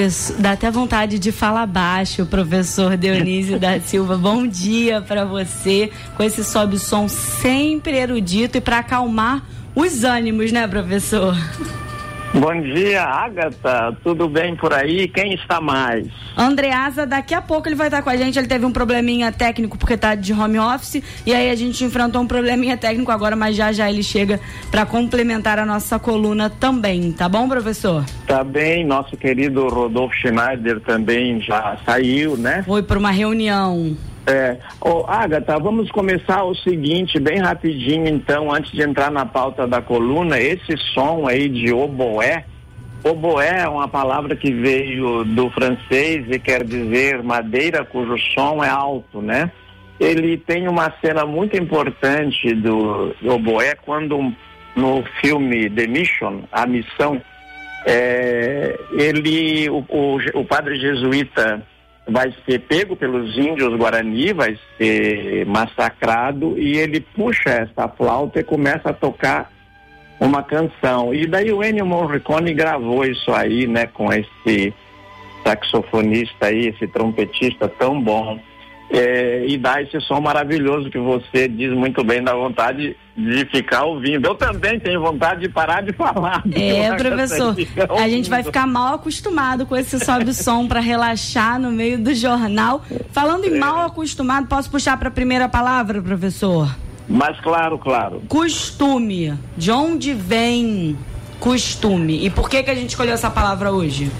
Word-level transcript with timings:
Professor, 0.00 0.36
dá 0.38 0.52
até 0.52 0.70
vontade 0.70 1.18
de 1.18 1.30
falar 1.30 1.66
baixo, 1.66 2.24
professor 2.24 2.96
Dionísio 2.96 3.60
da 3.60 3.78
Silva. 3.84 4.16
Bom 4.16 4.46
dia 4.46 5.02
para 5.02 5.26
você, 5.26 5.92
com 6.16 6.22
esse 6.22 6.42
sobe 6.42 6.78
som 6.78 7.06
sempre 7.06 7.98
erudito 7.98 8.56
e 8.56 8.62
para 8.62 8.78
acalmar 8.78 9.44
os 9.74 10.02
ânimos, 10.02 10.52
né, 10.52 10.66
professor? 10.66 11.36
Bom 12.32 12.60
dia, 12.62 13.02
Agatha. 13.02 13.96
Tudo 14.04 14.28
bem 14.28 14.54
por 14.54 14.72
aí? 14.72 15.08
Quem 15.08 15.34
está 15.34 15.60
mais? 15.60 16.06
Andreasa, 16.36 17.04
daqui 17.04 17.34
a 17.34 17.42
pouco 17.42 17.66
ele 17.68 17.74
vai 17.74 17.88
estar 17.88 18.02
com 18.02 18.10
a 18.10 18.16
gente. 18.16 18.38
Ele 18.38 18.46
teve 18.46 18.64
um 18.64 18.70
probleminha 18.70 19.32
técnico 19.32 19.76
porque 19.76 19.94
está 19.94 20.14
de 20.14 20.32
home 20.32 20.58
office 20.58 21.02
e 21.26 21.34
aí 21.34 21.50
a 21.50 21.56
gente 21.56 21.82
enfrentou 21.84 22.22
um 22.22 22.26
probleminha 22.28 22.76
técnico 22.76 23.10
agora, 23.10 23.34
mas 23.34 23.56
já 23.56 23.72
já 23.72 23.90
ele 23.90 24.04
chega 24.04 24.38
para 24.70 24.86
complementar 24.86 25.58
a 25.58 25.66
nossa 25.66 25.98
coluna 25.98 26.48
também, 26.48 27.10
tá 27.10 27.28
bom, 27.28 27.48
professor? 27.48 28.04
Tá 28.28 28.44
bem. 28.44 28.86
Nosso 28.86 29.16
querido 29.16 29.68
Rodolfo 29.68 30.14
Schneider 30.14 30.80
também 30.80 31.40
já 31.40 31.78
saiu, 31.84 32.36
né? 32.36 32.62
Foi 32.64 32.82
para 32.82 32.98
uma 32.98 33.10
reunião. 33.10 33.96
É, 34.26 34.58
oh, 34.80 35.04
Agatha, 35.08 35.58
vamos 35.58 35.90
começar 35.90 36.44
o 36.44 36.54
seguinte, 36.54 37.18
bem 37.18 37.38
rapidinho 37.38 38.06
então, 38.06 38.52
antes 38.52 38.70
de 38.70 38.82
entrar 38.82 39.10
na 39.10 39.24
pauta 39.24 39.66
da 39.66 39.80
coluna, 39.80 40.38
esse 40.38 40.76
som 40.94 41.26
aí 41.26 41.48
de 41.48 41.72
oboé, 41.72 42.44
oboé 43.02 43.62
é 43.62 43.68
uma 43.68 43.88
palavra 43.88 44.36
que 44.36 44.52
veio 44.52 45.24
do 45.24 45.50
francês 45.50 46.26
e 46.30 46.38
quer 46.38 46.64
dizer 46.64 47.22
madeira 47.22 47.84
cujo 47.84 48.16
som 48.34 48.62
é 48.62 48.68
alto, 48.68 49.22
né? 49.22 49.50
Ele 49.98 50.36
tem 50.36 50.68
uma 50.68 50.92
cena 51.00 51.26
muito 51.26 51.56
importante 51.56 52.54
do, 52.54 53.14
do 53.20 53.34
oboé 53.34 53.74
quando 53.74 54.32
no 54.76 55.02
filme 55.20 55.68
The 55.68 55.86
Mission, 55.86 56.42
a 56.52 56.66
missão, 56.66 57.20
é, 57.86 58.78
ele, 58.92 59.68
o, 59.70 59.84
o, 59.88 60.18
o 60.34 60.44
padre 60.44 60.78
jesuíta 60.78 61.62
vai 62.10 62.34
ser 62.44 62.60
pego 62.60 62.96
pelos 62.96 63.36
índios 63.38 63.76
Guarani, 63.76 64.32
vai 64.32 64.58
ser 64.76 65.46
massacrado 65.46 66.58
e 66.58 66.76
ele 66.76 67.00
puxa 67.00 67.50
essa 67.50 67.88
flauta 67.88 68.40
e 68.40 68.44
começa 68.44 68.90
a 68.90 68.92
tocar 68.92 69.50
uma 70.18 70.42
canção. 70.42 71.14
E 71.14 71.26
daí 71.26 71.52
o 71.52 71.62
Ennio 71.62 71.86
Morricone 71.86 72.52
gravou 72.52 73.04
isso 73.04 73.32
aí, 73.32 73.66
né, 73.66 73.86
com 73.86 74.12
esse 74.12 74.74
saxofonista 75.44 76.46
aí, 76.46 76.68
esse 76.68 76.86
trompetista 76.86 77.68
tão 77.68 78.00
bom 78.00 78.38
é, 78.90 79.44
e 79.46 79.56
dá 79.56 79.80
esse 79.80 80.00
som 80.00 80.20
maravilhoso 80.20 80.90
que 80.90 80.98
você 80.98 81.46
diz 81.46 81.72
muito 81.72 82.02
bem, 82.02 82.22
da 82.22 82.34
vontade 82.34 82.96
de 83.16 83.44
ficar 83.46 83.84
ouvindo. 83.84 84.26
Eu 84.26 84.34
também 84.34 84.80
tenho 84.80 85.00
vontade 85.00 85.42
de 85.42 85.48
parar 85.48 85.82
de 85.82 85.92
falar. 85.94 86.42
É, 86.52 86.92
professor, 86.96 87.54
a 87.96 88.08
gente 88.08 88.28
vai 88.28 88.42
ficar 88.42 88.66
mal 88.66 88.94
acostumado 88.94 89.64
com 89.64 89.76
esse 89.76 89.98
sobe 90.04 90.34
som 90.34 90.66
para 90.66 90.80
relaxar 90.80 91.60
no 91.60 91.70
meio 91.70 91.98
do 91.98 92.12
jornal. 92.12 92.82
Falando 93.12 93.44
em 93.44 93.54
é. 93.54 93.58
mal 93.58 93.86
acostumado, 93.86 94.48
posso 94.48 94.68
puxar 94.68 94.98
para 94.98 95.08
a 95.08 95.12
primeira 95.12 95.48
palavra, 95.48 96.02
professor? 96.02 96.74
Mas 97.08 97.38
claro, 97.40 97.78
claro. 97.78 98.22
Costume. 98.28 99.34
De 99.56 99.70
onde 99.70 100.14
vem 100.14 100.96
costume? 101.38 102.24
E 102.24 102.30
por 102.30 102.50
que 102.50 102.62
que 102.62 102.70
a 102.70 102.74
gente 102.74 102.90
escolheu 102.90 103.14
essa 103.14 103.30
palavra 103.30 103.70
hoje? 103.70 104.10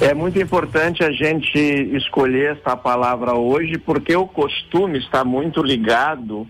É 0.00 0.12
muito 0.12 0.38
importante 0.40 1.02
a 1.04 1.10
gente 1.12 1.58
escolher 1.96 2.58
essa 2.58 2.76
palavra 2.76 3.34
hoje, 3.34 3.78
porque 3.78 4.14
o 4.14 4.26
costume 4.26 4.98
está 4.98 5.24
muito 5.24 5.62
ligado 5.62 6.46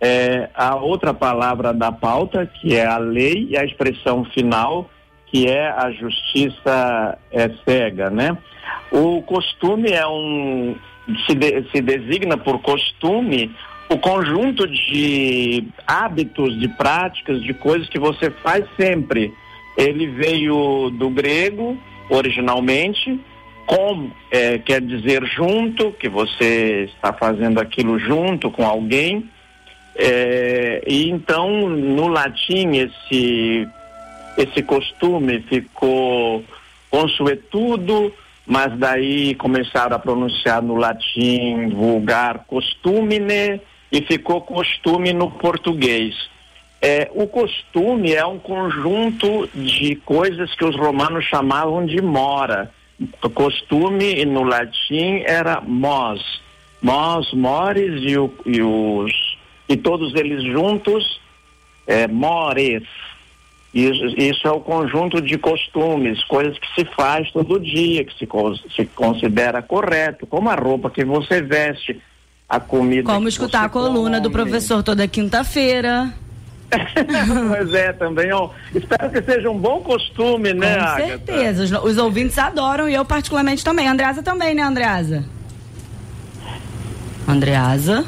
é, 0.00 0.50
à 0.54 0.74
outra 0.74 1.14
palavra 1.14 1.72
da 1.72 1.92
pauta, 1.92 2.46
que 2.46 2.74
é 2.74 2.84
a 2.84 2.98
lei, 2.98 3.46
e 3.50 3.56
a 3.56 3.64
expressão 3.64 4.24
final, 4.26 4.90
que 5.26 5.46
é 5.46 5.68
a 5.68 5.90
justiça 5.92 7.16
é, 7.30 7.48
cega, 7.64 8.10
né? 8.10 8.36
O 8.90 9.22
costume 9.22 9.90
é 9.90 10.06
um 10.06 10.76
se, 11.26 11.34
de, 11.34 11.70
se 11.70 11.80
designa 11.80 12.36
por 12.36 12.60
costume 12.60 13.54
o 13.88 13.98
conjunto 13.98 14.66
de 14.66 15.64
hábitos, 15.86 16.58
de 16.58 16.68
práticas, 16.68 17.42
de 17.42 17.54
coisas 17.54 17.88
que 17.88 17.98
você 17.98 18.30
faz 18.30 18.64
sempre. 18.76 19.32
Ele 19.76 20.06
veio 20.06 20.90
do 20.90 21.10
grego 21.10 21.78
originalmente, 22.08 23.20
com 23.66 24.10
é, 24.30 24.58
quer 24.58 24.80
dizer 24.80 25.24
junto, 25.24 25.92
que 25.92 26.08
você 26.08 26.88
está 26.94 27.12
fazendo 27.12 27.60
aquilo 27.60 27.98
junto 27.98 28.50
com 28.50 28.66
alguém. 28.66 29.28
É, 29.96 30.82
e 30.86 31.08
então, 31.08 31.68
no 31.68 32.08
latim, 32.08 32.72
esse, 32.72 33.68
esse 34.36 34.62
costume 34.62 35.40
ficou 35.48 36.44
consuetudo, 36.90 38.12
mas 38.46 38.76
daí 38.78 39.34
começaram 39.36 39.96
a 39.96 39.98
pronunciar 39.98 40.62
no 40.62 40.74
latim 40.74 41.68
vulgar 41.70 42.44
costumine 42.46 43.60
e 43.90 44.02
ficou 44.02 44.40
costume 44.40 45.12
no 45.12 45.30
português. 45.30 46.14
É, 46.86 47.10
o 47.14 47.26
costume 47.26 48.12
é 48.12 48.26
um 48.26 48.38
conjunto 48.38 49.48
de 49.54 49.96
coisas 50.04 50.54
que 50.54 50.66
os 50.66 50.76
romanos 50.76 51.24
chamavam 51.24 51.86
de 51.86 52.02
mora. 52.02 52.70
O 53.22 53.30
costume 53.30 54.22
no 54.26 54.42
latim 54.42 55.22
era 55.24 55.62
mos. 55.62 56.42
Mos, 56.82 57.32
mores 57.32 58.02
e, 58.02 58.18
o, 58.18 58.30
e 58.44 58.60
os 58.60 59.38
e 59.66 59.78
todos 59.78 60.14
eles 60.14 60.44
juntos 60.44 61.18
é, 61.86 62.06
mores. 62.06 62.82
Isso, 63.72 64.04
isso, 64.18 64.46
é 64.46 64.50
o 64.50 64.60
conjunto 64.60 65.22
de 65.22 65.38
costumes, 65.38 66.22
coisas 66.24 66.58
que 66.58 66.66
se 66.74 66.84
faz 66.94 67.32
todo 67.32 67.58
dia, 67.58 68.04
que 68.04 68.12
se, 68.12 68.28
se 68.76 68.84
considera 68.88 69.62
correto, 69.62 70.26
como 70.26 70.50
a 70.50 70.54
roupa 70.54 70.90
que 70.90 71.02
você 71.02 71.40
veste, 71.40 71.98
a 72.46 72.60
comida. 72.60 73.10
Como 73.10 73.26
escutar 73.26 73.64
a 73.64 73.68
coluna 73.70 74.18
come. 74.18 74.20
do 74.20 74.30
professor 74.30 74.82
toda 74.82 75.08
quinta-feira. 75.08 76.12
Pois 77.48 77.74
é, 77.74 77.92
também. 77.92 78.32
Ó, 78.32 78.50
espero 78.74 79.10
que 79.10 79.22
seja 79.22 79.50
um 79.50 79.58
bom 79.58 79.80
costume, 79.80 80.52
né, 80.52 80.78
Com 80.78 81.06
certeza. 81.06 81.62
Os, 81.64 81.92
os, 81.92 81.98
ouvintes 81.98 82.38
adoram 82.38 82.88
e 82.88 82.94
eu 82.94 83.04
particularmente 83.04 83.64
também. 83.64 83.88
Andreasa 83.88 84.22
também, 84.22 84.54
né, 84.54 84.62
Andreasa? 84.62 85.24
Andreasa? 87.26 88.04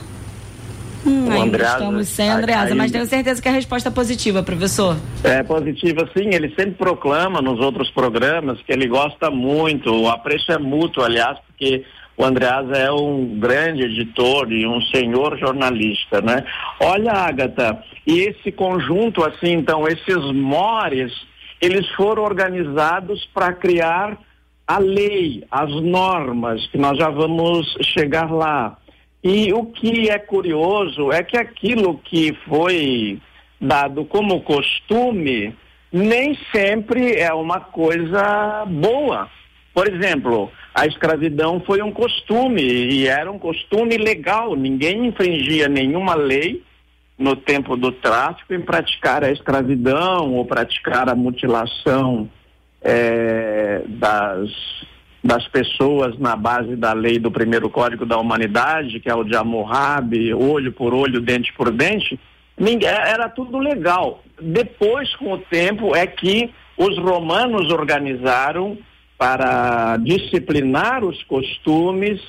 Hum, 1.06 1.30
ainda 1.30 1.44
Andreasa, 1.44 1.78
estamos 1.78 2.08
sem 2.08 2.28
Andreasa, 2.28 2.72
aí, 2.72 2.74
mas 2.74 2.90
tenho 2.90 3.06
certeza 3.06 3.40
que 3.40 3.48
a 3.48 3.52
resposta 3.52 3.88
é 3.88 3.92
positiva, 3.92 4.42
professor. 4.42 4.96
É 5.22 5.42
positiva, 5.44 6.08
sim. 6.16 6.30
Ele 6.34 6.48
sempre 6.48 6.72
proclama 6.72 7.40
nos 7.40 7.60
outros 7.60 7.90
programas 7.90 8.60
que 8.62 8.72
ele 8.72 8.88
gosta 8.88 9.30
muito. 9.30 9.90
O 9.90 10.08
apreço 10.08 10.50
é 10.50 10.58
mútuo, 10.58 11.04
aliás, 11.04 11.38
porque 11.46 11.84
o 12.16 12.24
Andreasa 12.24 12.76
é 12.76 12.90
um 12.90 13.38
grande 13.38 13.82
editor 13.82 14.50
e 14.50 14.66
um 14.66 14.80
senhor 14.82 15.38
jornalista, 15.38 16.20
né? 16.20 16.44
Olha, 16.80 17.12
Agatha, 17.12 17.82
e 18.06 18.20
esse 18.20 18.50
conjunto, 18.50 19.22
assim, 19.22 19.52
então, 19.52 19.86
esses 19.86 20.32
mores, 20.32 21.12
eles 21.60 21.86
foram 21.90 22.22
organizados 22.22 23.24
para 23.34 23.52
criar 23.52 24.18
a 24.66 24.78
lei, 24.78 25.44
as 25.50 25.70
normas, 25.82 26.66
que 26.68 26.78
nós 26.78 26.98
já 26.98 27.10
vamos 27.10 27.76
chegar 27.82 28.30
lá. 28.32 28.76
E 29.22 29.52
o 29.52 29.66
que 29.66 30.08
é 30.08 30.18
curioso 30.18 31.12
é 31.12 31.22
que 31.22 31.36
aquilo 31.36 31.98
que 31.98 32.32
foi 32.48 33.20
dado 33.60 34.04
como 34.04 34.42
costume 34.42 35.54
nem 35.92 36.36
sempre 36.52 37.16
é 37.16 37.32
uma 37.32 37.60
coisa 37.60 38.64
boa. 38.66 39.28
Por 39.76 39.86
exemplo, 39.92 40.50
a 40.74 40.86
escravidão 40.86 41.60
foi 41.60 41.82
um 41.82 41.92
costume 41.92 42.62
e 42.62 43.06
era 43.06 43.30
um 43.30 43.38
costume 43.38 43.98
legal, 43.98 44.56
ninguém 44.56 45.04
infringia 45.04 45.68
nenhuma 45.68 46.14
lei 46.14 46.62
no 47.18 47.36
tempo 47.36 47.76
do 47.76 47.92
tráfico 47.92 48.54
em 48.54 48.60
praticar 48.62 49.22
a 49.22 49.30
escravidão 49.30 50.32
ou 50.32 50.46
praticar 50.46 51.10
a 51.10 51.14
mutilação 51.14 52.26
é, 52.80 53.82
das, 53.86 54.48
das 55.22 55.46
pessoas 55.48 56.18
na 56.18 56.34
base 56.36 56.74
da 56.74 56.94
lei 56.94 57.18
do 57.18 57.30
primeiro 57.30 57.68
Código 57.68 58.06
da 58.06 58.16
Humanidade, 58.16 58.98
que 58.98 59.10
é 59.10 59.14
o 59.14 59.24
de 59.24 59.36
Hammurabi, 59.36 60.32
olho 60.32 60.72
por 60.72 60.94
olho, 60.94 61.20
dente 61.20 61.52
por 61.52 61.70
dente, 61.70 62.18
ninguém, 62.56 62.88
era 62.88 63.28
tudo 63.28 63.58
legal. 63.58 64.24
Depois, 64.40 65.14
com 65.16 65.34
o 65.34 65.38
tempo, 65.38 65.94
é 65.94 66.06
que 66.06 66.50
os 66.78 66.96
romanos 66.96 67.70
organizaram 67.70 68.78
para 69.18 69.96
disciplinar 69.98 71.04
os 71.04 71.22
costumes 71.24 72.20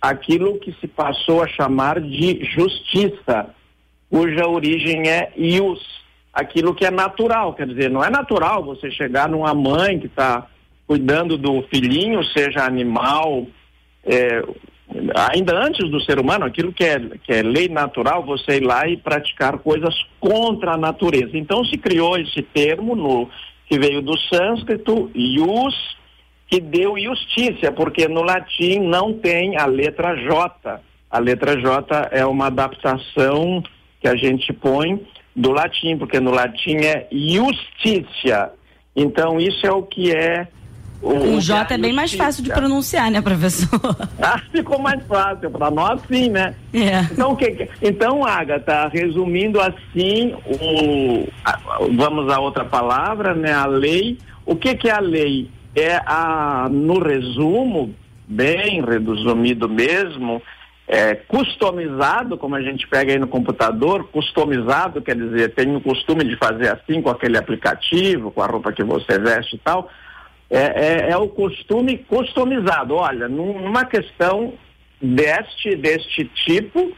aquilo 0.00 0.58
que 0.58 0.72
se 0.80 0.86
passou 0.86 1.42
a 1.42 1.48
chamar 1.48 2.00
de 2.00 2.44
justiça, 2.44 3.50
cuja 4.10 4.46
origem 4.46 5.08
é 5.08 5.32
ius, 5.36 5.80
aquilo 6.32 6.74
que 6.74 6.84
é 6.84 6.90
natural, 6.90 7.54
quer 7.54 7.66
dizer, 7.66 7.90
não 7.90 8.04
é 8.04 8.10
natural 8.10 8.62
você 8.62 8.90
chegar 8.90 9.28
numa 9.28 9.54
mãe 9.54 9.98
que 9.98 10.06
está 10.06 10.46
cuidando 10.86 11.36
do 11.36 11.62
filhinho, 11.62 12.22
seja 12.26 12.64
animal, 12.64 13.46
é, 14.04 14.42
ainda 15.32 15.58
antes 15.58 15.90
do 15.90 16.00
ser 16.00 16.20
humano, 16.20 16.44
aquilo 16.44 16.72
que 16.72 16.84
é, 16.84 17.00
que 17.24 17.32
é 17.32 17.42
lei 17.42 17.68
natural, 17.68 18.24
você 18.24 18.58
ir 18.58 18.64
lá 18.64 18.86
e 18.86 18.96
praticar 18.96 19.58
coisas 19.58 19.94
contra 20.20 20.74
a 20.74 20.78
natureza. 20.78 21.36
Então 21.36 21.64
se 21.64 21.76
criou 21.76 22.16
esse 22.16 22.42
termo 22.42 22.94
no, 22.94 23.28
que 23.68 23.78
veio 23.78 24.00
do 24.00 24.16
sânscrito, 24.32 25.10
ius, 25.14 25.96
que 26.48 26.60
deu 26.60 26.98
justiça, 26.98 27.72
porque 27.72 28.06
no 28.06 28.22
latim 28.22 28.80
não 28.80 29.12
tem 29.12 29.56
a 29.56 29.66
letra 29.66 30.14
J. 30.14 30.80
A 31.10 31.18
letra 31.18 31.60
J 31.60 32.08
é 32.12 32.24
uma 32.24 32.46
adaptação 32.46 33.62
que 34.00 34.08
a 34.08 34.14
gente 34.14 34.52
põe 34.52 35.04
do 35.34 35.50
latim, 35.50 35.98
porque 35.98 36.20
no 36.20 36.30
latim 36.30 36.76
é 36.76 37.06
justiça. 37.10 38.52
Então, 38.94 39.40
isso 39.40 39.66
é 39.66 39.72
o 39.72 39.82
que 39.82 40.12
é. 40.12 40.48
O, 41.02 41.36
o 41.36 41.40
J 41.40 41.74
é 41.74 41.78
bem 41.78 41.92
mais 41.92 42.14
fácil 42.14 42.42
de 42.42 42.50
pronunciar, 42.50 43.10
né, 43.10 43.20
professor? 43.20 43.68
Ah, 44.22 44.40
ficou 44.50 44.78
mais 44.80 45.04
fácil, 45.06 45.50
para 45.50 45.70
nós 45.70 46.00
sim, 46.08 46.30
né? 46.30 46.54
É. 46.72 47.00
Então, 47.12 47.32
o 47.32 47.36
que, 47.36 47.68
então, 47.82 48.24
Agatha, 48.24 48.88
resumindo 48.88 49.60
assim, 49.60 50.34
o, 50.46 51.28
vamos 51.94 52.32
a 52.32 52.40
outra 52.40 52.64
palavra, 52.64 53.34
né? 53.34 53.52
A 53.52 53.66
lei. 53.66 54.18
O 54.46 54.56
que, 54.56 54.74
que 54.74 54.88
é 54.88 54.92
a 54.92 55.00
lei? 55.00 55.50
É 55.76 56.00
a, 56.06 56.68
no 56.70 56.98
resumo, 56.98 57.94
bem 58.26 58.82
resumido 58.82 59.68
mesmo, 59.68 60.42
é, 60.88 61.14
customizado, 61.14 62.38
como 62.38 62.54
a 62.54 62.62
gente 62.62 62.86
pega 62.86 63.12
aí 63.12 63.18
no 63.18 63.26
computador, 63.26 64.08
customizado 64.08 65.02
quer 65.02 65.16
dizer, 65.16 65.54
tem 65.54 65.74
o 65.74 65.80
costume 65.80 66.24
de 66.24 66.36
fazer 66.36 66.68
assim 66.68 67.02
com 67.02 67.10
aquele 67.10 67.36
aplicativo, 67.36 68.30
com 68.30 68.40
a 68.40 68.46
roupa 68.46 68.72
que 68.72 68.84
você 68.84 69.18
veste 69.18 69.56
e 69.56 69.58
tal, 69.58 69.90
é, 70.48 70.58
é, 70.58 71.10
é 71.10 71.16
o 71.16 71.28
costume 71.28 71.98
customizado. 71.98 72.94
Olha, 72.94 73.28
numa 73.28 73.84
questão 73.84 74.54
deste, 75.02 75.74
deste 75.74 76.24
tipo, 76.46 76.92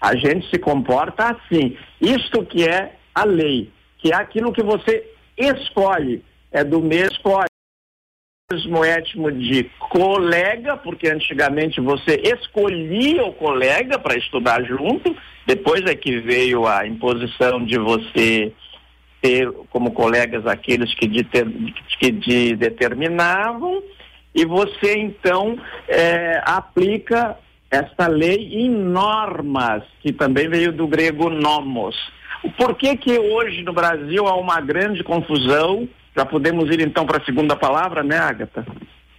a 0.00 0.14
gente 0.14 0.48
se 0.48 0.58
comporta 0.58 1.36
assim. 1.36 1.76
Isto 2.00 2.44
que 2.44 2.66
é 2.66 2.94
a 3.14 3.24
lei, 3.24 3.70
que 3.98 4.12
é 4.12 4.16
aquilo 4.16 4.52
que 4.52 4.62
você 4.62 5.04
escolhe, 5.36 6.22
é 6.52 6.62
do 6.62 6.80
mesmo 6.80 7.36
mesmo 8.54 8.84
étimo 8.84 9.32
de 9.32 9.64
colega, 9.78 10.76
porque 10.76 11.08
antigamente 11.08 11.80
você 11.80 12.20
escolhia 12.22 13.24
o 13.24 13.32
colega 13.32 13.98
para 13.98 14.16
estudar 14.16 14.62
junto, 14.64 15.14
depois 15.46 15.82
é 15.86 15.94
que 15.94 16.20
veio 16.20 16.66
a 16.66 16.86
imposição 16.86 17.64
de 17.64 17.78
você 17.78 18.52
ter 19.20 19.50
como 19.70 19.92
colegas 19.92 20.46
aqueles 20.46 20.94
que, 20.94 21.08
de, 21.08 21.24
que 21.98 22.10
de 22.10 22.56
determinavam, 22.56 23.82
e 24.34 24.44
você 24.44 24.98
então 24.98 25.58
é, 25.88 26.40
aplica 26.44 27.36
esta 27.70 28.06
lei 28.06 28.54
em 28.54 28.70
normas, 28.70 29.82
que 30.00 30.12
também 30.12 30.48
veio 30.48 30.72
do 30.72 30.86
grego 30.86 31.28
nomos. 31.28 31.96
Por 32.56 32.76
que 32.76 32.96
que 32.96 33.18
hoje 33.18 33.62
no 33.62 33.72
Brasil 33.72 34.26
há 34.26 34.36
uma 34.36 34.60
grande 34.60 35.02
confusão 35.02 35.88
já 36.14 36.24
podemos 36.24 36.70
ir 36.70 36.80
então 36.80 37.04
para 37.04 37.18
a 37.18 37.24
segunda 37.24 37.56
palavra, 37.56 38.02
né, 38.02 38.18
Agatha? 38.18 38.64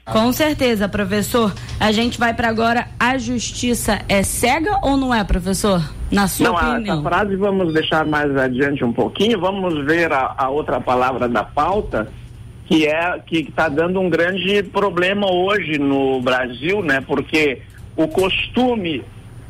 Com 0.05 0.31
certeza, 0.31 0.87
professor. 0.87 1.51
A 1.79 1.91
gente 1.91 2.19
vai 2.19 2.33
para 2.33 2.47
agora. 2.47 2.87
A 2.99 3.17
justiça 3.17 4.01
é 4.07 4.21
cega 4.21 4.79
ou 4.83 4.95
não 4.95 5.13
é, 5.13 5.23
professor? 5.23 5.81
Na 6.11 6.27
sua 6.27 6.49
não, 6.49 6.55
opinião. 6.55 6.99
Essa 6.99 7.09
frase 7.09 7.35
vamos 7.35 7.73
deixar 7.73 8.05
mais 8.05 8.35
adiante 8.37 8.83
um 8.83 8.93
pouquinho. 8.93 9.39
Vamos 9.39 9.83
ver 9.83 10.13
a, 10.13 10.35
a 10.37 10.49
outra 10.49 10.79
palavra 10.79 11.27
da 11.27 11.43
pauta, 11.43 12.07
que 12.67 12.85
é 12.85 13.19
que 13.25 13.39
está 13.39 13.67
dando 13.67 13.99
um 13.99 14.07
grande 14.07 14.61
problema 14.61 15.31
hoje 15.31 15.79
no 15.79 16.21
Brasil, 16.21 16.83
né? 16.83 17.01
Porque 17.01 17.63
o 17.97 18.07
costume 18.07 19.03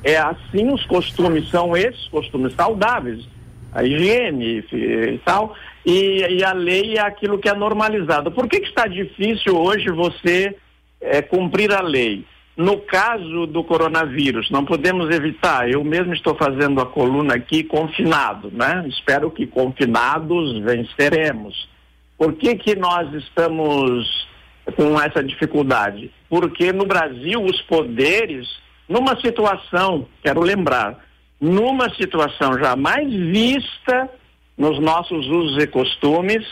é 0.05 0.17
assim, 0.17 0.71
os 0.71 0.85
costumes 0.85 1.49
são 1.49 1.75
esses, 1.75 2.07
costumes 2.07 2.53
saudáveis, 2.53 3.27
a 3.73 3.83
higiene 3.83 4.63
e 4.71 5.19
tal, 5.25 5.53
e, 5.85 6.25
e, 6.37 6.43
a 6.43 6.51
lei 6.51 6.95
é 6.95 7.01
aquilo 7.01 7.37
que 7.37 7.47
é 7.47 7.53
normalizado. 7.53 8.31
Por 8.31 8.47
que, 8.47 8.59
que 8.59 8.67
está 8.67 8.87
difícil 8.87 9.55
hoje 9.55 9.91
você 9.91 10.55
é, 10.99 11.21
cumprir 11.21 11.71
a 11.71 11.81
lei? 11.81 12.25
No 12.57 12.77
caso 12.77 13.45
do 13.45 13.63
coronavírus, 13.63 14.49
não 14.49 14.63
podemos 14.65 15.13
evitar. 15.13 15.69
Eu 15.69 15.83
mesmo 15.83 16.13
estou 16.13 16.35
fazendo 16.35 16.81
a 16.81 16.85
coluna 16.85 17.35
aqui 17.35 17.63
confinado, 17.63 18.49
né? 18.51 18.85
Espero 18.87 19.29
que 19.29 19.45
confinados 19.45 20.57
venceremos. 20.59 21.69
Por 22.17 22.33
que, 22.33 22.55
que 22.55 22.75
nós 22.75 23.13
estamos 23.13 24.27
com 24.75 24.99
essa 24.99 25.21
dificuldade? 25.21 26.09
Porque 26.29 26.71
no 26.71 26.85
Brasil 26.85 27.43
os 27.43 27.61
poderes, 27.63 28.47
numa 28.87 29.19
situação, 29.19 30.07
quero 30.23 30.41
lembrar, 30.41 31.03
numa 31.41 31.93
situação 31.93 32.57
jamais 32.57 33.11
vista 33.11 34.09
nos 34.57 34.79
nossos 34.79 35.27
usos 35.27 35.63
e 35.63 35.67
costumes. 35.67 36.45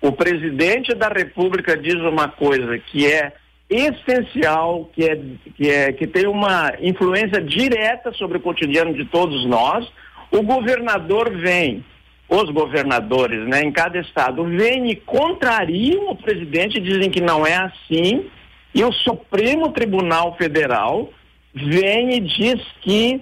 O 0.00 0.12
presidente 0.12 0.94
da 0.94 1.08
República 1.08 1.76
diz 1.76 1.96
uma 1.96 2.28
coisa 2.28 2.78
que 2.78 3.06
é 3.06 3.32
essencial, 3.68 4.90
que, 4.92 5.04
é, 5.04 5.20
que, 5.56 5.70
é, 5.70 5.92
que 5.92 6.06
tem 6.06 6.26
uma 6.26 6.72
influência 6.80 7.40
direta 7.40 8.12
sobre 8.12 8.38
o 8.38 8.40
cotidiano 8.40 8.92
de 8.94 9.04
todos 9.04 9.46
nós. 9.46 9.86
O 10.30 10.42
governador 10.42 11.30
vem, 11.36 11.84
os 12.28 12.50
governadores, 12.50 13.46
né, 13.46 13.62
em 13.62 13.70
cada 13.70 13.98
estado, 13.98 14.44
vêm 14.44 14.90
e 14.90 14.96
contrariam 14.96 16.10
o 16.10 16.16
presidente, 16.16 16.80
dizem 16.80 17.10
que 17.10 17.20
não 17.20 17.46
é 17.46 17.56
assim, 17.56 18.28
e 18.74 18.84
o 18.84 18.92
Supremo 18.92 19.72
Tribunal 19.72 20.36
Federal 20.36 21.10
vem 21.54 22.14
e 22.14 22.20
diz 22.20 22.60
que 22.80 23.20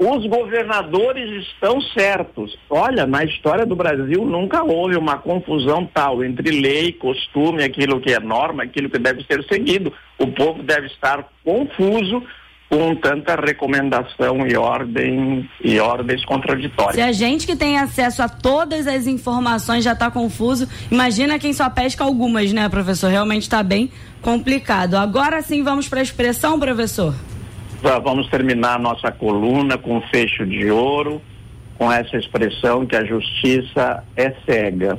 os 0.00 0.26
governadores 0.26 1.46
estão 1.46 1.78
certos. 1.82 2.56
Olha, 2.70 3.06
na 3.06 3.22
história 3.22 3.66
do 3.66 3.76
Brasil 3.76 4.24
nunca 4.24 4.64
houve 4.64 4.96
uma 4.96 5.18
confusão 5.18 5.84
tal 5.92 6.24
entre 6.24 6.58
lei, 6.58 6.90
costume, 6.92 7.62
aquilo 7.62 8.00
que 8.00 8.10
é 8.10 8.18
norma, 8.18 8.62
aquilo 8.62 8.88
que 8.88 8.98
deve 8.98 9.22
ser 9.24 9.44
seguido. 9.44 9.92
O 10.18 10.26
povo 10.28 10.62
deve 10.62 10.86
estar 10.86 11.28
confuso 11.44 12.22
com 12.70 12.94
tanta 12.94 13.34
recomendação 13.34 14.46
e 14.46 14.56
ordem 14.56 15.46
e 15.62 15.78
ordens 15.78 16.24
contraditórias. 16.24 16.94
Se 16.94 17.02
a 17.02 17.12
gente 17.12 17.46
que 17.46 17.56
tem 17.56 17.76
acesso 17.76 18.22
a 18.22 18.28
todas 18.28 18.86
as 18.86 19.06
informações 19.06 19.84
já 19.84 19.92
está 19.92 20.10
confuso, 20.10 20.66
imagina 20.90 21.38
quem 21.38 21.52
só 21.52 21.68
pesca 21.68 22.04
algumas, 22.04 22.54
né, 22.54 22.68
professor? 22.70 23.10
Realmente 23.10 23.42
está 23.42 23.62
bem 23.62 23.90
complicado. 24.22 24.94
Agora 24.94 25.42
sim 25.42 25.62
vamos 25.62 25.88
para 25.88 25.98
a 25.98 26.02
expressão, 26.02 26.58
professor. 26.58 27.12
Vamos 27.82 28.28
terminar 28.28 28.78
nossa 28.78 29.10
coluna 29.10 29.78
com 29.78 30.02
fecho 30.02 30.44
de 30.44 30.70
ouro, 30.70 31.20
com 31.78 31.90
essa 31.90 32.18
expressão 32.18 32.84
que 32.84 32.94
a 32.94 33.04
justiça 33.04 34.04
é 34.14 34.34
cega. 34.44 34.98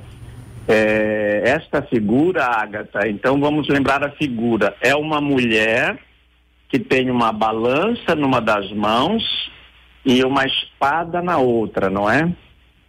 É, 0.68 1.44
esta 1.46 1.84
figura, 1.84 2.44
Agatha, 2.44 3.08
então 3.08 3.40
vamos 3.40 3.68
lembrar 3.68 4.04
a 4.04 4.10
figura. 4.10 4.76
É 4.82 4.96
uma 4.96 5.22
mulher 5.22 6.00
que 6.70 6.80
tem 6.80 7.12
uma 7.12 7.32
balança 7.32 8.16
numa 8.16 8.42
das 8.42 8.72
mãos 8.72 9.24
e 10.04 10.24
uma 10.24 10.46
espada 10.46 11.22
na 11.22 11.38
outra, 11.38 11.88
não 11.88 12.10
é? 12.10 12.32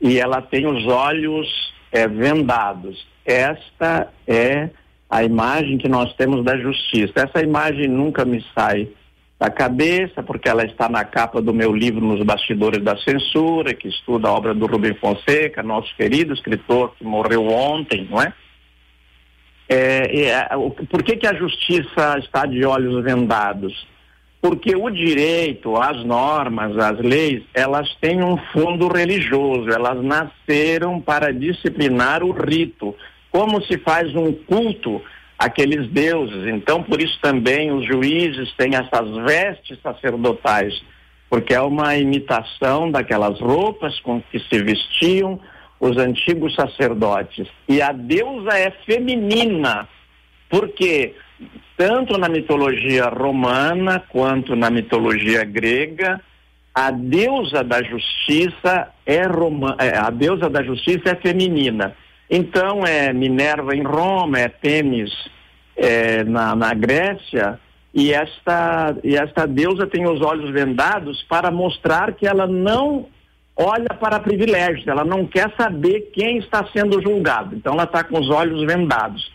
E 0.00 0.18
ela 0.18 0.40
tem 0.40 0.66
os 0.66 0.87
olhos 0.87 1.46
é, 1.90 2.08
vendados. 2.08 3.06
Esta 3.26 4.08
é 4.26 4.70
a 5.11 5.22
imagem 5.22 5.76
que 5.76 5.88
nós 5.88 6.14
temos 6.14 6.42
da 6.42 6.56
justiça. 6.56 7.12
Essa 7.16 7.42
imagem 7.42 7.88
nunca 7.88 8.25
me 8.25 8.42
sai 8.54 8.88
da 9.42 9.50
cabeça, 9.50 10.22
porque 10.22 10.49
ela 10.49 10.64
está 10.64 10.88
na 10.88 11.04
capa 11.04 11.42
do 11.42 11.52
meu 11.52 11.75
livro 11.75 12.00
Nos 12.00 12.25
Bastidores 12.25 12.80
da 12.80 12.96
Censura, 12.99 13.75
que 13.75 13.88
estuda 13.88 14.28
a 14.28 14.32
obra 14.32 14.54
do 14.54 14.66
Rubem 14.66 14.94
Fonseca, 14.94 15.64
nosso 15.64 15.92
querido 15.96 16.32
escritor 16.32 16.94
que 16.96 17.02
morreu 17.02 17.49
ontem, 17.49 18.06
não 18.08 18.22
é? 18.22 18.32
é, 19.68 20.26
é 20.28 20.49
por 20.88 21.02
que, 21.02 21.16
que 21.16 21.26
a 21.26 21.34
justiça 21.34 22.20
está 22.20 22.46
de 22.46 22.64
olhos 22.64 23.02
vendados? 23.02 23.84
Porque 24.40 24.76
o 24.76 24.88
direito, 24.88 25.76
as 25.76 26.04
normas, 26.04 26.78
as 26.78 27.00
leis, 27.00 27.42
elas 27.52 27.92
têm 28.00 28.22
um 28.22 28.37
fundo 28.52 28.87
religioso, 28.87 29.68
elas 29.70 30.00
nasceram 30.04 31.00
para 31.00 31.32
disciplinar 31.32 32.22
o 32.22 32.30
rito. 32.30 32.94
Como 33.28 33.61
se 33.62 33.76
faz 33.78 34.14
um 34.14 34.32
culto 34.32 35.02
aqueles 35.42 35.88
deuses. 35.88 36.46
Então, 36.46 36.82
por 36.82 37.00
isso 37.00 37.18
também 37.20 37.72
os 37.72 37.84
juízes 37.84 38.52
têm 38.56 38.76
essas 38.76 39.08
vestes 39.25 39.76
sacerdotais, 39.82 40.72
porque 41.28 41.52
é 41.52 41.61
uma 41.61 41.96
imitação 41.96 42.90
daquelas 42.90 43.40
roupas 43.40 43.99
com 44.00 44.22
que 44.22 44.38
se 44.38 44.62
vestiam 44.62 45.40
os 45.80 45.96
antigos 45.96 46.54
sacerdotes. 46.54 47.49
E 47.68 47.82
a 47.82 47.90
deusa 47.90 48.56
é 48.56 48.70
feminina, 48.87 49.88
porque 50.49 51.16
tanto 51.76 52.16
na 52.18 52.28
mitologia 52.28 53.06
romana 53.06 53.99
quanto 53.99 54.54
na 54.54 54.70
mitologia 54.70 55.42
grega, 55.42 56.20
a 56.72 56.92
deusa 56.92 57.64
da 57.64 57.82
justiça 57.82 58.88
é 59.04 59.26
Roma, 59.26 59.76
é, 59.80 59.99
a 59.99 60.08
deusa 60.08 60.49
da 60.49 60.62
justiça 60.62 61.11
é 61.11 61.14
feminina. 61.16 61.96
Então 62.29 62.87
é 62.87 63.12
Minerva 63.12 63.75
em 63.75 63.83
Roma, 63.83 64.38
é 64.38 64.49
Temis 64.49 65.12
é, 65.76 66.25
na, 66.25 66.55
na 66.57 66.75
Grécia, 66.75 67.59
e 67.95 68.12
esta, 68.12 68.97
e 69.05 69.17
esta 69.17 69.47
deusa 69.47 69.87
tem 69.87 70.07
os 70.09 70.23
olhos 70.23 70.50
vendados 70.50 71.23
para 71.29 71.50
mostrar 71.50 72.12
que 72.12 72.26
ela 72.26 72.47
não 72.47 73.07
olha 73.55 73.91
para 74.00 74.19
privilégios, 74.19 74.87
ela 74.87 75.05
não 75.05 75.26
quer 75.26 75.52
saber 75.57 76.11
quem 76.12 76.38
está 76.38 76.67
sendo 76.73 77.02
julgado. 77.02 77.55
Então 77.55 77.75
ela 77.75 77.85
está 77.85 78.02
com 78.02 78.19
os 78.19 78.31
olhos 78.31 78.64
vendados. 78.67 79.31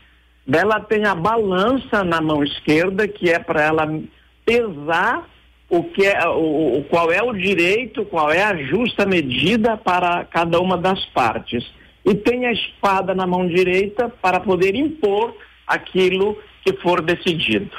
ela 0.51 0.79
tem 0.79 1.05
a 1.05 1.13
balança 1.13 2.03
na 2.03 2.19
mão 2.19 2.43
esquerda, 2.43 3.07
que 3.07 3.29
é 3.29 3.37
para 3.37 3.61
ela 3.61 3.99
pesar 4.43 5.27
o 5.69 5.83
que 5.83 6.05
é, 6.05 6.27
o, 6.27 6.83
qual 6.89 7.11
é 7.11 7.21
o 7.21 7.33
direito, 7.33 8.05
qual 8.05 8.31
é 8.31 8.41
a 8.41 8.55
justa 8.55 9.05
medida 9.05 9.77
para 9.77 10.25
cada 10.25 10.59
uma 10.59 10.77
das 10.77 11.05
partes. 11.07 11.63
E 12.07 12.15
tem 12.15 12.45
a 12.45 12.53
espada 12.53 13.13
na 13.13 13.27
mão 13.27 13.45
direita 13.45 14.07
para 14.07 14.39
poder 14.39 14.73
impor 14.75 15.35
aquilo 15.67 16.37
que 16.63 16.71
for 16.77 17.01
decidido. 17.01 17.69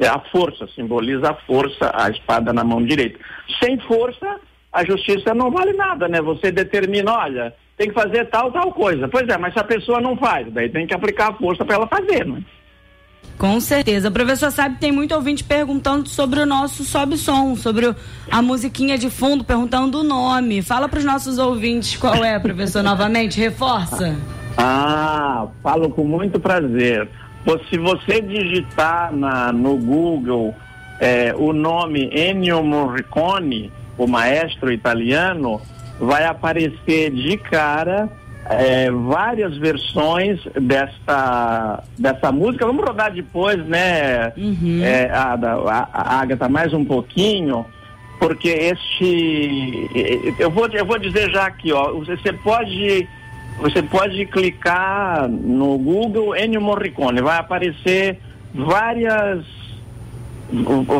É 0.00 0.08
a 0.08 0.18
força, 0.18 0.66
simboliza 0.74 1.30
a 1.30 1.34
força, 1.34 1.92
a 1.94 2.08
espada 2.08 2.52
na 2.54 2.64
mão 2.64 2.82
direita. 2.82 3.18
Sem 3.62 3.78
força, 3.80 4.40
a 4.72 4.84
justiça 4.84 5.34
não 5.34 5.50
vale 5.50 5.74
nada, 5.74 6.08
né? 6.08 6.22
Você 6.22 6.50
determina, 6.50 7.12
olha, 7.12 7.54
tem 7.76 7.88
que 7.88 7.94
fazer 7.94 8.24
tal, 8.30 8.50
tal 8.50 8.72
coisa. 8.72 9.08
Pois 9.08 9.28
é, 9.28 9.36
mas 9.36 9.52
se 9.52 9.60
a 9.60 9.64
pessoa 9.64 10.00
não 10.00 10.16
faz, 10.16 10.50
daí 10.50 10.70
tem 10.70 10.86
que 10.86 10.94
aplicar 10.94 11.30
a 11.30 11.34
força 11.34 11.64
para 11.64 11.76
ela 11.76 11.86
fazer, 11.86 12.26
né? 12.26 12.42
Com 13.38 13.60
certeza. 13.60 14.08
O 14.08 14.12
professor 14.12 14.50
sabe 14.50 14.76
tem 14.78 14.92
muito 14.92 15.14
ouvinte 15.14 15.42
perguntando 15.42 16.08
sobre 16.08 16.40
o 16.40 16.46
nosso 16.46 16.84
sobe 16.84 17.16
som, 17.16 17.56
sobre 17.56 17.94
a 18.30 18.40
musiquinha 18.40 18.96
de 18.96 19.10
fundo, 19.10 19.44
perguntando 19.44 20.00
o 20.00 20.04
nome. 20.04 20.62
Fala 20.62 20.88
para 20.88 20.98
os 20.98 21.04
nossos 21.04 21.38
ouvintes 21.38 21.96
qual 21.96 22.24
é, 22.24 22.38
professor, 22.38 22.82
novamente, 22.84 23.38
reforça. 23.38 24.16
Ah, 24.56 25.48
falo 25.62 25.90
com 25.90 26.04
muito 26.04 26.38
prazer. 26.38 27.08
Se 27.68 27.76
você 27.76 28.20
digitar 28.22 29.14
na, 29.14 29.52
no 29.52 29.76
Google 29.76 30.54
é, 31.00 31.34
o 31.36 31.52
nome 31.52 32.08
Ennio 32.12 32.62
Morricone, 32.62 33.70
o 33.98 34.06
maestro 34.06 34.72
italiano, 34.72 35.60
vai 36.00 36.24
aparecer 36.24 37.10
de 37.10 37.36
cara 37.36 38.08
é, 38.50 38.90
várias 38.90 39.56
versões 39.56 40.40
dessa, 40.60 41.82
dessa 41.98 42.30
música. 42.30 42.66
Vamos 42.66 42.84
rodar 42.84 43.12
depois, 43.12 43.64
né, 43.66 44.32
uhum. 44.36 44.80
é, 44.82 45.10
a, 45.10 45.34
a, 45.34 45.88
a 45.92 46.20
Agatha, 46.20 46.48
mais 46.48 46.72
um 46.72 46.84
pouquinho, 46.84 47.64
porque 48.18 48.48
este. 48.48 49.88
Eu 50.38 50.50
vou, 50.50 50.66
eu 50.68 50.84
vou 50.84 50.98
dizer 50.98 51.30
já 51.30 51.46
aqui, 51.46 51.72
ó. 51.72 51.92
Você 51.92 52.32
pode. 52.32 53.08
Você 53.60 53.80
pode 53.84 54.26
clicar 54.26 55.28
no 55.28 55.78
Google 55.78 56.34
Ennio 56.34 56.60
Morricone, 56.60 57.22
vai 57.22 57.38
aparecer 57.38 58.18
várias 58.52 59.44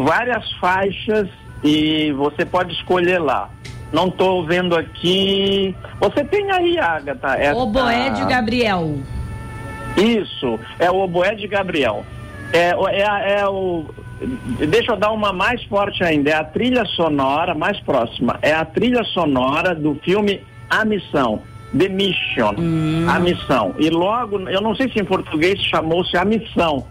várias 0.04 0.52
faixas 0.54 1.28
e 1.62 2.12
você 2.12 2.44
pode 2.44 2.72
escolher 2.74 3.18
lá. 3.18 3.50
Não 3.94 4.08
estou 4.08 4.44
vendo 4.44 4.74
aqui. 4.74 5.72
Você 6.00 6.24
tem 6.24 6.50
aí, 6.50 6.76
Agatha? 6.76 7.36
Essa... 7.36 7.56
Oboé 7.56 8.10
de 8.10 8.24
Gabriel. 8.24 8.98
Isso, 9.96 10.58
é 10.80 10.90
o 10.90 10.96
Oboé 10.96 11.36
de 11.36 11.46
Gabriel. 11.46 12.04
É, 12.52 12.70
é, 12.70 13.38
é 13.38 13.46
o. 13.46 13.86
Deixa 14.68 14.92
eu 14.92 14.96
dar 14.96 15.12
uma 15.12 15.32
mais 15.32 15.62
forte 15.64 16.02
ainda. 16.02 16.30
É 16.30 16.34
a 16.34 16.42
trilha 16.42 16.84
sonora, 16.86 17.54
mais 17.54 17.78
próxima. 17.80 18.36
É 18.42 18.52
a 18.52 18.64
trilha 18.64 19.04
sonora 19.04 19.76
do 19.76 19.94
filme 20.02 20.42
A 20.68 20.84
Missão. 20.84 21.40
The 21.78 21.88
Mission. 21.88 22.54
Hum. 22.58 23.06
A 23.08 23.20
Missão. 23.20 23.76
E 23.78 23.90
logo, 23.90 24.40
eu 24.48 24.60
não 24.60 24.74
sei 24.74 24.90
se 24.90 24.98
em 24.98 25.04
português 25.04 25.60
chamou-se 25.66 26.16
A 26.16 26.24
Missão. 26.24 26.84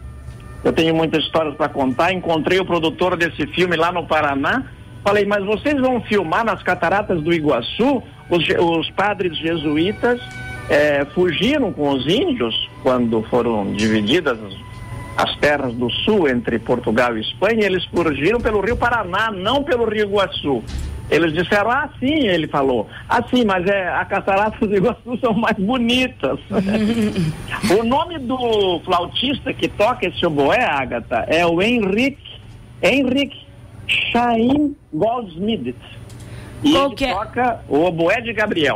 Eu 0.63 0.71
tenho 0.71 0.95
muitas 0.95 1.21
histórias 1.25 1.53
para 1.55 1.67
contar. 1.67 2.13
Encontrei 2.13 2.61
o 2.61 2.65
produtor 2.65 3.17
desse 3.17 3.45
filme 3.47 3.75
lá 3.75 3.91
no 3.91 4.07
Paraná 4.07 4.63
Falei, 5.03 5.25
mas 5.25 5.43
vocês 5.43 5.79
vão 5.79 6.01
filmar 6.01 6.45
nas 6.45 6.63
cataratas 6.63 7.21
do 7.21 7.33
Iguaçu? 7.33 8.01
Os, 8.29 8.47
os 8.47 8.89
padres 8.91 9.37
jesuítas 9.37 10.21
é, 10.69 11.05
fugiram 11.13 11.73
com 11.73 11.89
os 11.89 12.07
índios 12.07 12.69
quando 12.81 13.21
foram 13.23 13.73
divididas 13.73 14.39
as 15.15 15.35
terras 15.37 15.73
do 15.73 15.89
sul 15.89 16.27
entre 16.27 16.57
Portugal 16.57 17.15
e 17.17 17.21
Espanha, 17.21 17.65
eles 17.65 17.85
fugiram 17.85 18.39
pelo 18.39 18.61
Rio 18.61 18.75
Paraná, 18.75 19.31
não 19.31 19.63
pelo 19.63 19.85
Rio 19.85 20.05
Iguaçu. 20.05 20.63
Eles 21.09 21.33
disseram, 21.33 21.69
ah, 21.69 21.89
sim, 21.99 22.27
ele 22.27 22.47
falou. 22.47 22.89
Ah, 23.07 23.21
sim, 23.29 23.45
mas 23.45 23.65
é, 23.67 23.89
a 23.89 24.03
cataratas 24.05 24.67
do 24.67 24.75
Iguaçu 24.75 25.17
são 25.21 25.33
mais 25.33 25.57
bonitas. 25.57 26.39
o 27.77 27.83
nome 27.83 28.17
do 28.19 28.79
flautista 28.83 29.53
que 29.53 29.67
toca 29.67 30.07
esse 30.07 30.25
oboé, 30.25 30.63
Agatha, 30.63 31.25
é 31.27 31.45
o 31.45 31.61
Henrique, 31.61 32.39
Henrique 32.81 33.43
Chaim 33.87 34.75
Goldsmith. 34.93 35.75
E 36.63 36.75
ele 36.75 36.95
é? 37.03 37.13
toca 37.13 37.59
o 37.67 37.79
oboé 37.83 38.21
de 38.21 38.31
Gabriel. 38.31 38.71